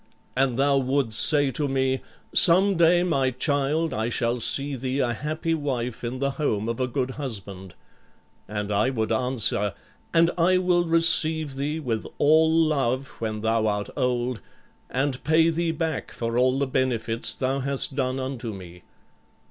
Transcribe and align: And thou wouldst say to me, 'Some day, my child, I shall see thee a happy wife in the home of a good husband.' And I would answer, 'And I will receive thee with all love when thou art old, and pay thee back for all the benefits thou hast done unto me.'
And 0.35 0.57
thou 0.57 0.79
wouldst 0.79 1.19
say 1.23 1.51
to 1.51 1.67
me, 1.67 2.01
'Some 2.33 2.75
day, 2.75 3.03
my 3.03 3.29
child, 3.29 3.93
I 3.93 4.09
shall 4.09 4.39
see 4.39 4.75
thee 4.75 4.97
a 4.97 5.13
happy 5.13 5.53
wife 5.53 6.03
in 6.03 6.17
the 6.17 6.31
home 6.31 6.67
of 6.67 6.79
a 6.79 6.87
good 6.87 7.11
husband.' 7.11 7.75
And 8.47 8.71
I 8.71 8.89
would 8.89 9.11
answer, 9.11 9.75
'And 10.11 10.31
I 10.39 10.57
will 10.57 10.85
receive 10.87 11.53
thee 11.55 11.79
with 11.79 12.07
all 12.17 12.51
love 12.51 13.09
when 13.19 13.41
thou 13.41 13.67
art 13.67 13.91
old, 13.95 14.39
and 14.89 15.23
pay 15.23 15.51
thee 15.51 15.69
back 15.69 16.09
for 16.11 16.35
all 16.35 16.57
the 16.57 16.65
benefits 16.65 17.35
thou 17.35 17.59
hast 17.59 17.93
done 17.95 18.19
unto 18.19 18.55
me.' 18.55 18.81